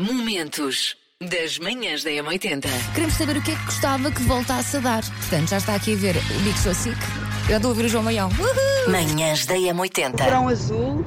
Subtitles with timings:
[0.00, 2.68] Momentos das manhãs da M80.
[2.94, 5.02] Queremos saber o que é que gostava que voltasse a dar.
[5.02, 6.96] Portanto, já está aqui a ver o Big Show Sick.
[7.50, 8.28] Eu estou a ouvir o João Maião.
[8.28, 8.92] Uhul!
[8.92, 10.16] Manhãs da M80.
[10.16, 11.04] Verão Azul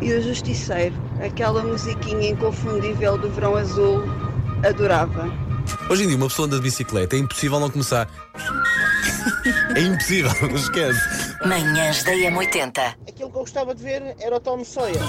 [0.00, 0.94] e o Justiceiro.
[1.22, 4.02] Aquela musiquinha inconfundível do Verão Azul,
[4.66, 5.30] adorava.
[5.90, 8.08] Hoje em dia, uma pessoa anda de bicicleta, é impossível não começar.
[9.74, 11.00] É impossível, não esquece.
[11.46, 12.94] Manhãs da M80.
[13.08, 15.00] Aquilo que eu gostava de ver era o Tom Sawyer.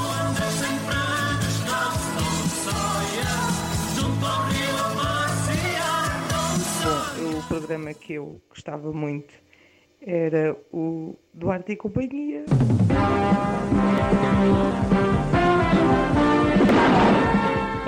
[7.63, 9.33] Programa que eu gostava muito
[10.05, 12.43] era o Duarte e Companhia.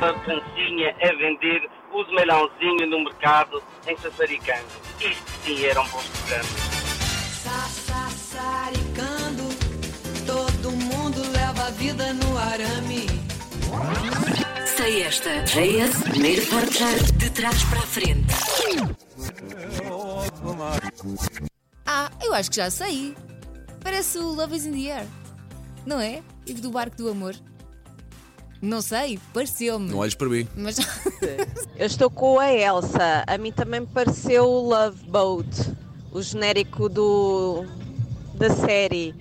[0.01, 4.63] a dancinha a vender os melãozinho no mercado em Sassaricano.
[5.01, 6.48] Isto sim eram bons programas.
[7.84, 9.43] Sassaricando,
[10.26, 13.07] todo mundo leva a vida no arame.
[14.65, 15.43] Sei esta.
[15.43, 19.04] JS, primeiro forjar de trás para a frente.
[21.85, 23.15] Ah, eu acho que já sei.
[23.81, 25.07] Parece o Love is in the Air.
[25.85, 26.23] Não é?
[26.45, 27.35] E do Barco do Amor.
[28.62, 29.91] Não sei, pareceu-me.
[29.91, 30.47] Não olhes para mim.
[30.55, 30.77] Mas
[31.77, 33.23] Eu estou com a Elsa.
[33.27, 35.73] A mim também me pareceu o Love Boat,
[36.12, 37.65] o genérico do,
[38.35, 39.13] da série.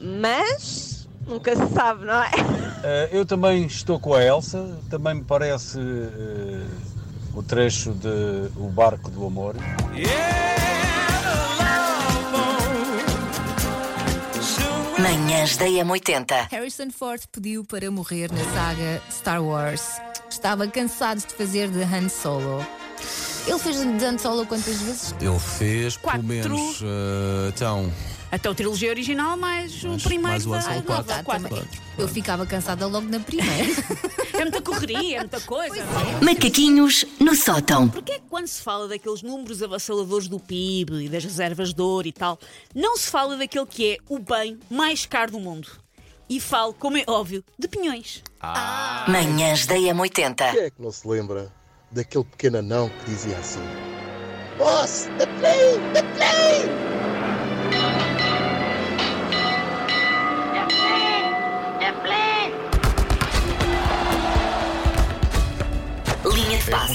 [0.00, 2.30] Mas nunca se sabe, não é?
[2.84, 6.66] Eh, eu também estou com a Elsa, também me parece eh,
[7.34, 9.56] o trecho de O Barco do Amor.
[15.02, 16.48] Manhãs da M80.
[16.50, 19.82] Harrison Ford pediu para morrer na saga Star Wars.
[20.30, 22.64] Estava cansado de fazer de Han Solo.
[23.46, 25.14] Ele fez de Han Solo quantas vezes?
[25.20, 26.22] Ele fez Quatro.
[26.22, 26.80] pelo menos.
[26.82, 27.92] eh, então.
[28.30, 31.04] Até o trilogia original, mais o primeiro mais o da- Han Solo, quatro.
[31.04, 31.48] dá, quatro.
[31.48, 31.64] também.
[31.98, 33.52] Eu ficava cansada logo na primeira.
[34.34, 35.84] É muita correria, é muita coisa.
[36.22, 37.88] Macaquinhos no sótão.
[37.90, 38.11] Porquê é
[38.42, 42.36] quando se fala daqueles números avassaladores do PIB e das reservas de ouro e tal,
[42.74, 45.68] não se fala daquele que é o bem mais caro do mundo?
[46.28, 48.20] E falo, como é óbvio, de pinhões.
[49.06, 50.50] Manhãs da M80.
[50.50, 51.52] Quem é que não se lembra
[51.92, 53.60] daquele pequeno anão que dizia assim:
[54.58, 56.91] Boss, the plane, the plane!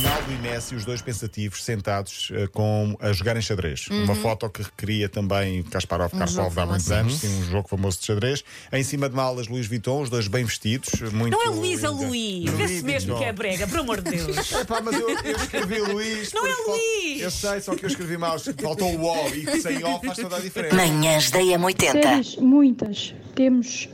[0.07, 3.88] Ronaldo e Messi, os dois pensativos, sentados eh, com, a jogarem xadrez.
[3.90, 6.22] Uma foto que recria também Kasparov Uhum.
[6.22, 8.41] Um Karpov há muitos anos, sim, um jogo famoso de xadrez.
[8.72, 11.01] Em cima de malas, Luís Vuitton, os dois bem vestidos.
[11.12, 12.50] Muito Não é Luís, é ainda- Luís.
[12.51, 14.51] Vê-se mesmo que é brega, por amor de Deus.
[14.53, 16.31] Epá, mas eu, eu escrevi Luís.
[16.31, 17.22] Não é fal- Luís.
[17.22, 18.39] Eu sei, só que eu escrevi mal.
[18.39, 20.74] Faltou o O e sem O faz toda a diferença.
[20.75, 21.91] Manhãs da M80.
[21.91, 23.13] Séries, muitas.
[23.35, 23.89] Temos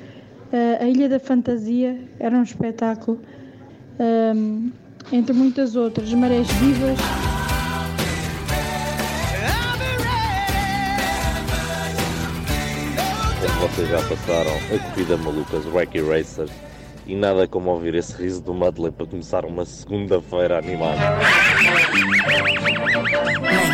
[0.51, 3.19] eh, A Ilha da Fantasia, era um espetáculo.
[3.99, 4.71] Ahm,
[5.11, 6.97] entre muitas outras, Marés Vivas.
[13.61, 16.51] Vocês já passaram, a corrida maluca, os Wacky Racers,
[17.07, 20.99] e nada como ouvir esse riso do Madley para começar uma segunda-feira animada.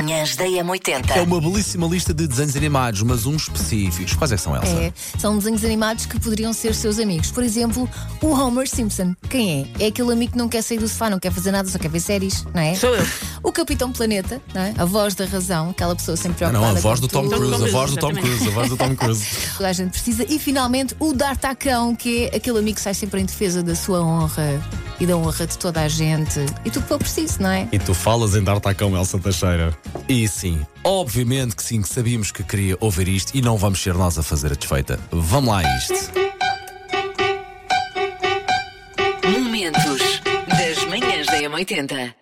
[0.10, 1.22] Manhãs da É M80.
[1.24, 4.14] uma belíssima lista de desenhos animados, mas uns específicos.
[4.16, 4.68] Quais é que são, Elsa?
[4.68, 7.30] É, são desenhos animados que poderiam ser seus amigos.
[7.30, 7.88] Por exemplo,
[8.20, 9.14] o Homer Simpson.
[9.30, 9.84] Quem é?
[9.86, 11.90] É aquele amigo que não quer sair do sofá, não quer fazer nada, só quer
[11.92, 12.74] ver séries, não é?
[12.74, 13.06] Sou eu.
[13.44, 14.74] O Capitão Planeta, não é?
[14.80, 16.72] A voz da razão, aquela pessoa sempre Ah, preocupada.
[16.72, 17.36] não, a voz do Tom tudo.
[17.36, 18.14] Cruise, a voz do Tom.
[18.14, 19.26] Cruise, a voz do Tom Cruise.
[19.58, 20.26] Toda a gente precisa.
[20.28, 24.02] E finalmente o D'Artacão, que é aquele amigo que sai sempre em defesa da sua
[24.02, 24.60] honra
[25.00, 26.40] e da honra de toda a gente.
[26.66, 27.68] E tudo que for preciso, não é?
[27.72, 29.78] E tu falas em dar tacão, Elsa Teixeira.
[30.08, 33.94] E sim, obviamente que sim, que sabíamos que queria ouvir isto e não vamos ser
[33.94, 35.00] nós a fazer a desfeita.
[35.12, 36.12] Vamos lá a isto.
[39.28, 42.19] Momentos das manhãs da M80.